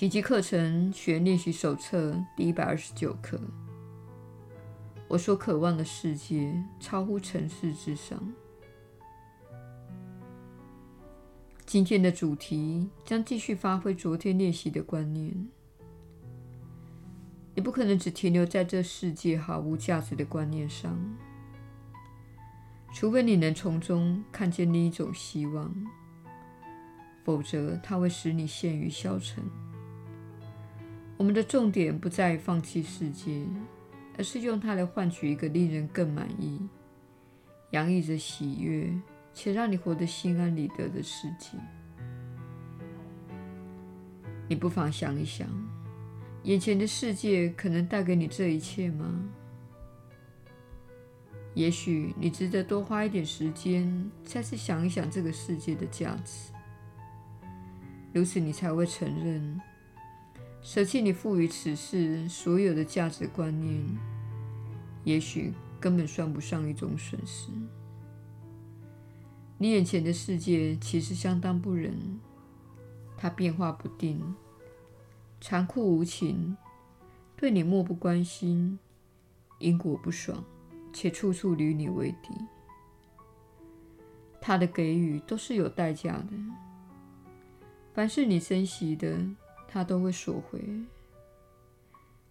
[0.00, 3.38] 奇迹课程学练习手册第一百二十九课。
[5.08, 8.18] 我所渴望的世界超乎尘世之上。
[11.66, 15.34] 今天的主题将继续发挥昨天练习的观念。
[17.54, 20.98] 你不可能只停留在这世界毫无价值的观念上，
[22.94, 25.70] 除非你能从中看见另一种希望，
[27.22, 29.44] 否则它会使你陷于消沉。
[31.20, 33.44] 我们的重点不在于放弃世界，
[34.16, 36.58] 而是用它来换取一个令人更满意、
[37.72, 38.90] 洋溢着喜悦
[39.34, 41.58] 且让你活得心安理得的世界。
[44.48, 45.46] 你不妨想一想。
[46.44, 49.22] 眼前的世界可能带给你这一切吗？
[51.52, 56.50] 也许你值得多花一点时间，再次想一想这个世界的价值。
[58.14, 59.60] 如此，你才会承认，
[60.62, 63.82] 舍弃你赋予此事所有的价值观念，
[65.04, 67.48] 也许根本算不上一种损失。
[69.56, 72.18] 你眼前的世界其实相当不仁，
[73.16, 74.34] 它变化不定。
[75.40, 76.56] 残酷无情，
[77.34, 78.78] 对你漠不关心，
[79.58, 80.44] 因果不爽，
[80.92, 82.28] 且处处与你为敌。
[84.38, 86.32] 他的给予都是有代价的，
[87.94, 89.18] 凡是你珍惜的，
[89.72, 90.60] 他都会索回。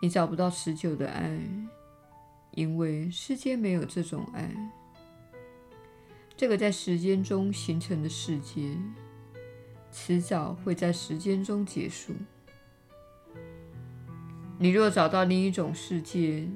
[0.00, 1.38] 你找不到持久的爱，
[2.52, 4.50] 因为世间没有这种爱。
[6.36, 8.76] 这个在时间中形成的世界，
[9.92, 12.14] 迟早会在时间中结束。
[14.58, 16.48] 你若找到另一种世界，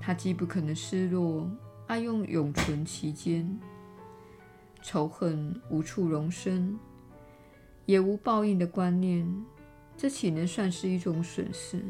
[0.00, 1.50] 它既不可能失落，
[1.88, 3.58] 爱用永存其间，
[4.82, 6.78] 仇恨无处容身，
[7.86, 9.26] 也无报应的观念，
[10.00, 11.82] 这岂能算是一种损失？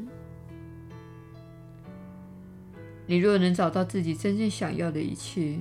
[3.07, 5.59] 你若能找到自己真正想要的一切，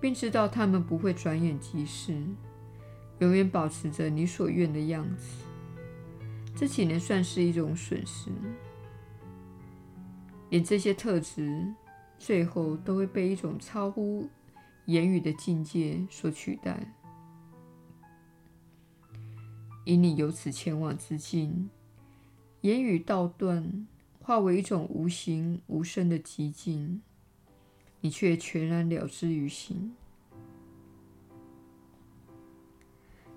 [0.00, 2.16] 并知道他们不会转眼即逝，
[3.18, 5.26] 永远保持着你所愿的样子，
[6.54, 8.30] 这岂能算是一种损失？
[10.50, 11.74] 连这些特质，
[12.16, 14.28] 最后都会被一种超乎
[14.84, 16.95] 言语的境界所取代。
[19.86, 21.70] 以你由此前往之境，
[22.62, 23.86] 言语道断，
[24.20, 27.00] 化为一种无形无声的寂静，
[28.00, 29.94] 你却全然了之于心。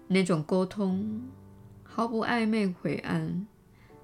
[0.08, 1.22] 那种沟通
[1.84, 3.46] 毫不暧昧晦暗，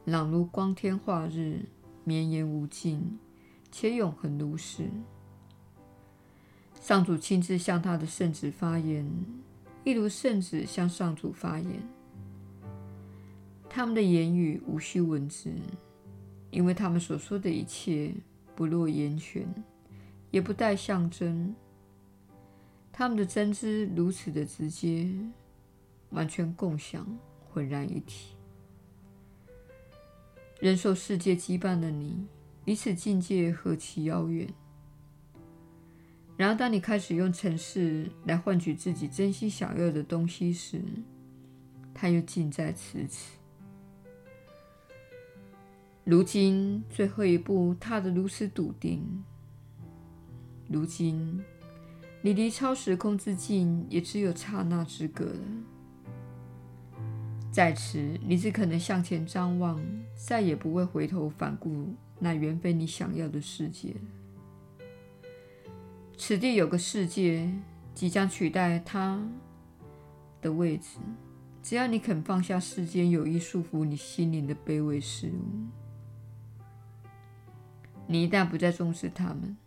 [0.04, 1.66] 朗如光天化日。
[2.08, 3.18] 绵延无尽，
[3.72, 4.92] 且永恒如是。
[6.80, 9.10] 上主亲自向他的圣子发言，
[9.84, 11.95] 一如圣子向上主发言。
[13.76, 15.52] 他们的言语无需文字，
[16.50, 18.16] 因为他们所说的一切
[18.56, 19.44] 不落言筌，
[20.32, 21.54] 也不带象征。
[22.94, 25.14] 他们的真知如此的直接，
[26.12, 27.06] 完全共享，
[27.52, 28.38] 浑然一体。
[30.62, 32.26] 人受世界羁绊的你，
[32.64, 34.48] 离此境界何其遥远！
[36.38, 40.82] 然而，当你开始用尘世来换取自己真心想要的东西时，
[41.94, 43.32] 它又近在咫尺。
[46.06, 49.24] 如今，最后一步踏得如此笃定。
[50.68, 51.44] 如今，
[52.22, 55.42] 你离超时空之境也只有刹那之隔了。
[57.52, 59.84] 在此，你只可能向前张望，
[60.16, 63.96] 再也不会回头反顾那原非你想要的世界。
[66.16, 67.52] 此地有个世界
[67.96, 69.28] 即将取代它
[70.40, 71.00] 的位置，
[71.64, 75.85] 只要你肯放下世间有意束缚你心灵的卑微事物。
[78.08, 79.58] 你一旦不再重视它们，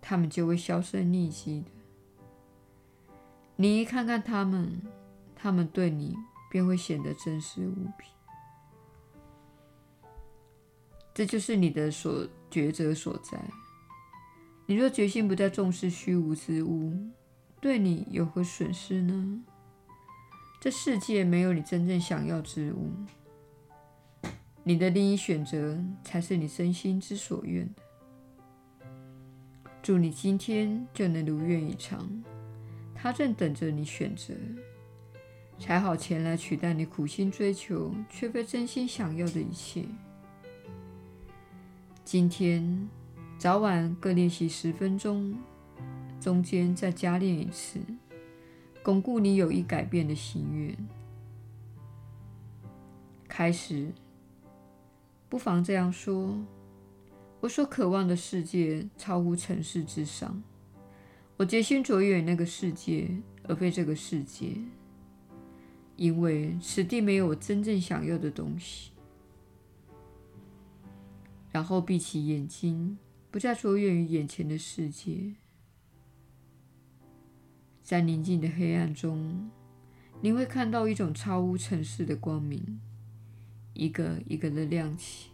[0.00, 1.70] 它们就会销声匿迹的。
[3.56, 4.80] 你一看看它们，
[5.34, 6.16] 它们对你。
[6.50, 8.06] 便会显得真实无比。
[11.12, 13.38] 这就是你的所抉择所在。
[14.64, 16.96] 你若决心不再重视虚无之物，
[17.60, 19.44] 对你有何损失呢？
[20.58, 22.92] 这世界没有你真正想要之物。
[24.68, 27.80] 你的另一选择才是你真心之所愿的。
[29.80, 32.22] 祝你今天就能如愿以偿，
[32.94, 34.34] 它正等着你选择。
[35.58, 39.86] 才好前来取代你苦心追求却非真心想要的一切。
[42.04, 42.86] 今天
[43.38, 45.34] 早晚各练习十分钟，
[46.20, 47.80] 中间再加练一次，
[48.82, 50.76] 巩固你有意改变的心愿。
[53.26, 53.90] 开始
[55.28, 56.38] 不妨这样说：
[57.40, 60.42] 我所渴望的世界超乎尘世之上。
[61.36, 63.08] 我决心着眼于那个世界，
[63.44, 64.56] 而非这个世界，
[65.96, 68.90] 因为此地没有我真正想要的东西。
[71.52, 72.98] 然后闭起眼睛，
[73.30, 75.34] 不再着眼于眼前的世界。
[77.82, 79.50] 在宁静的黑暗中，
[80.20, 82.80] 你会看到一种超乎尘世的光明，
[83.78, 85.30] 一个一个的亮起，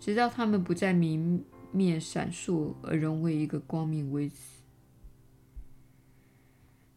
[0.00, 4.36] 直到它们不再明灭闪烁，而融为一个光明为止。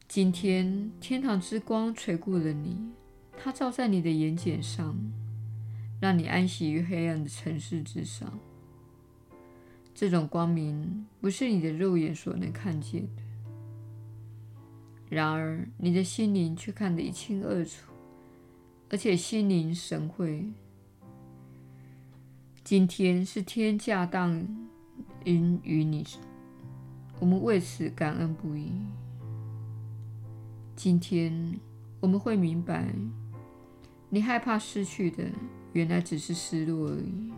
[0.08, 2.78] 今天，天堂之光垂顾了你，
[3.38, 4.98] 它照在你的眼睑上，
[6.00, 8.40] 让你安息于黑暗的城市之上。
[9.94, 13.22] 这种光明不是你的肉眼所能看见的。
[15.10, 17.92] 然而，你的心灵却看得一清二楚，
[18.90, 20.50] 而且心领神会。
[22.64, 24.48] 今天是天驾降
[25.24, 26.06] 临于你，
[27.20, 28.72] 我们为此感恩不已。
[30.76, 31.60] 今天
[32.00, 32.94] 我们会明白，
[34.10, 35.24] 你害怕失去的，
[35.74, 37.34] 原来只是失落而已。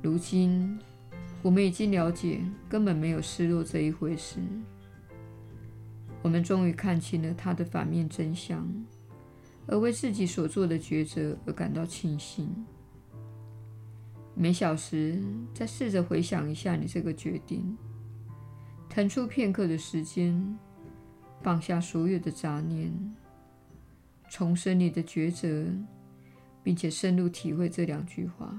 [0.00, 0.78] 如今，
[1.42, 4.38] 我们已经了解，根本没有失落这一回事。
[6.22, 8.66] 我们终于看清了它的反面真相，
[9.66, 12.48] 而为自己所做的抉择而感到庆幸。
[14.34, 15.22] 每小时
[15.54, 17.76] 再试着回想一下你这个决定，
[18.88, 20.58] 腾出片刻的时间，
[21.42, 22.92] 放下所有的杂念，
[24.28, 25.72] 重申你的抉择，
[26.62, 28.54] 并且深入体会这两句话：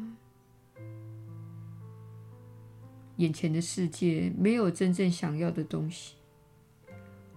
[3.18, 6.16] 眼前的世界没有真正想要的东西。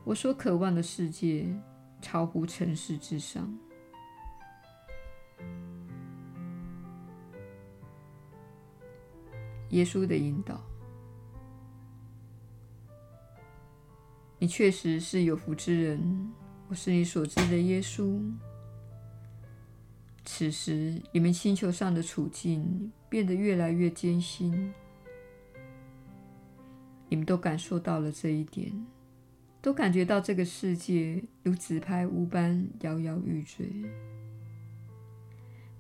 [0.05, 1.47] 我所渴望的世界，
[2.01, 3.53] 超乎尘世之上。
[9.71, 10.61] 耶稣的引导，
[14.39, 16.33] 你确实是有福之人。
[16.69, 18.21] 我是你所知的耶稣。
[20.25, 24.73] 此时，你们星球上的处境变得越来越艰辛，
[27.09, 28.73] 你们都感受到了这一点。
[29.63, 33.71] 都感觉到这个世界如纸牌屋般摇摇欲坠。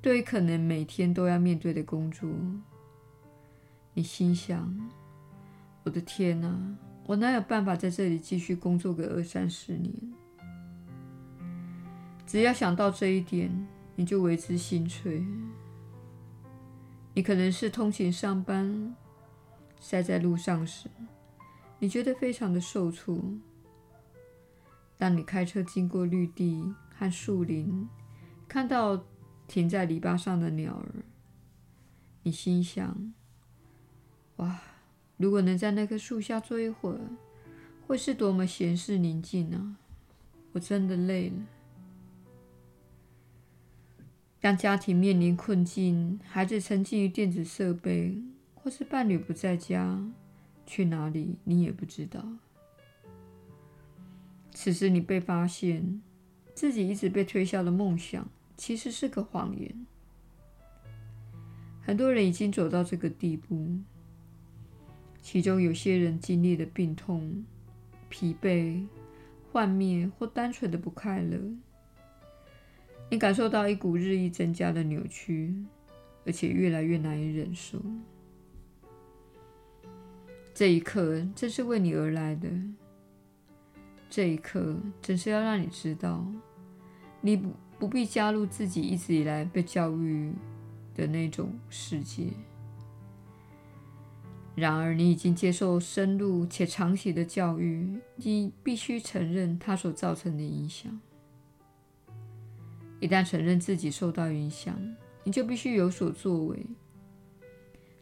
[0.02, 2.28] 对于可能每天都要面对的工作，
[3.94, 4.90] 你心想
[5.84, 9.92] ：“我的天哪，我哪有办法在这里继续工作个二三十年？”
[12.26, 13.50] 只要想到这一点，
[13.96, 15.24] 你就为之心碎。
[17.12, 18.94] 你可能是通勤上班，
[19.80, 20.88] 塞在路上时，
[21.78, 23.18] 你觉得非常的受挫。
[25.00, 27.88] 当你开车经过绿地和树林，
[28.46, 29.02] 看到
[29.48, 31.02] 停在篱笆上的鸟儿，
[32.22, 33.14] 你心想
[34.36, 34.60] ：“哇，
[35.16, 37.00] 如果能在那棵树下坐一会儿，
[37.86, 39.78] 会是多么闲适宁静啊！”
[40.52, 41.36] 我真的累了。
[44.38, 48.22] 当家庭面临困境，孩子沉浸于电子设备，
[48.54, 49.98] 或是伴侣不在家，
[50.66, 52.22] 去哪里你也不知道。
[54.62, 56.02] 此时，你被发现
[56.54, 59.86] 自己一直被推销的梦想，其实是个谎言。
[61.80, 63.78] 很多人已经走到这个地步，
[65.22, 67.42] 其中有些人经历了病痛、
[68.10, 68.86] 疲惫、
[69.50, 71.38] 幻灭或单纯的不快乐。
[73.08, 75.54] 你感受到一股日益增加的扭曲，
[76.26, 77.80] 而且越来越难以忍受。
[80.52, 82.50] 这一刻正是为你而来的。
[84.10, 86.26] 这一刻，正是要让你知道，
[87.20, 90.32] 你不不必加入自己一直以来被教育
[90.94, 92.26] 的那种世界。
[94.56, 101.00] 然而，你已经接受深入且长期的教育，你必须承认它所造成的影响。
[102.98, 104.76] 一旦承认自己受到影响，
[105.22, 106.66] 你就必须有所作为。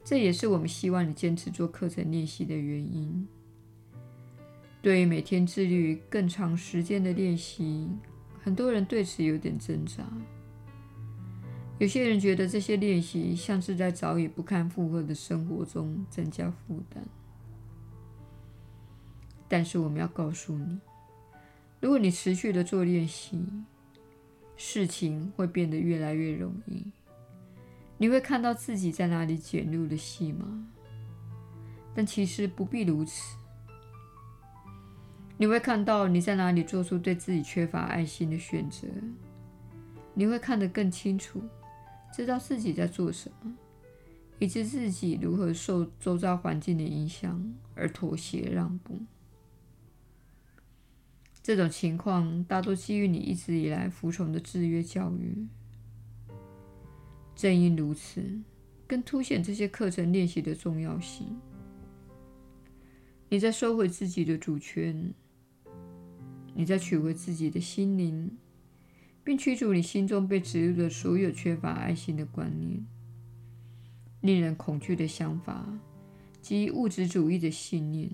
[0.02, 3.28] 这也是我们希望你坚持做课程练习的原因。
[4.80, 7.88] 对于每天自律更长时间的练习，
[8.42, 10.04] 很多人对此有点挣扎。
[11.78, 17.04] 有些人觉得这些练习像是在早已不堪负荷的生活中增加负担。
[19.48, 20.78] 但是我们要告诉你，
[21.80, 23.40] 如果你持续的做练习，
[24.56, 26.84] 事情会变得越来越容易。
[27.96, 30.46] 你会看到自己在哪里卷入的戏码，
[31.94, 33.36] 但其实不必如此。
[35.38, 38.88] 你会看到你在哪里做出对自己缺乏爱心的选择，
[40.12, 41.40] 你会看得更清楚，
[42.12, 43.56] 知道自己在做什么，
[44.40, 48.98] 以及自己如何受周遭环境的影响而妥协让步。
[51.40, 55.46] 这种情况大多基于你一直以来服从的制约教育。
[57.36, 58.40] 正因如此，
[58.88, 61.38] 更凸显这些课程练习的重要性。
[63.28, 65.14] 你在收回自己的主权，
[66.58, 68.36] 你在取回自己的心灵，
[69.22, 72.84] 并驱逐你心中被植入的所有缺乏爱心的观念、
[74.22, 75.78] 令人恐惧的想法
[76.42, 78.10] 及物质主义的信念。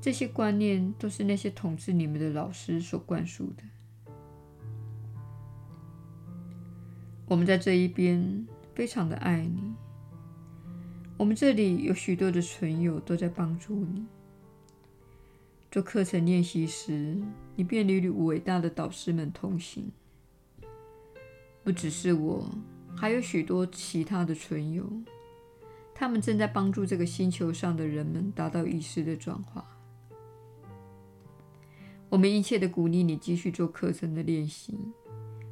[0.00, 3.62] 这些观念都是那些统治你们的老师所灌输的。
[7.28, 8.44] 我们在这一边
[8.74, 9.76] 非常的爱你。
[11.16, 14.04] 我们这里有许多的存有都在帮助你。
[15.76, 17.20] 做课程练习时，
[17.54, 19.92] 你便与伟大的导师们同行。
[21.62, 22.50] 不只是我，
[22.96, 24.90] 还有许多其他的存有，
[25.94, 29.66] 他们正在帮助这个星球上的人们达到意识的转化。
[32.08, 34.78] 我们殷切的鼓励你继续做课程的练习，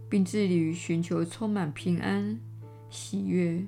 [0.08, 2.40] 并致力于寻求充满平安、
[2.88, 3.62] 喜悦、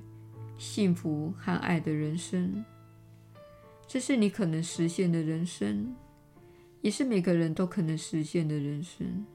[0.57, 2.65] 幸福和爱的人生。
[3.87, 5.95] 这是你可能实现的人生，
[6.81, 9.25] 也是每个人都可能实现的人生。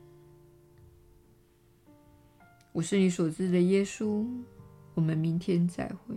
[2.72, 4.26] 我是你所知的耶稣。
[4.94, 6.14] 我们明天再会。